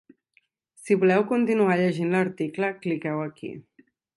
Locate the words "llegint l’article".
1.81-2.73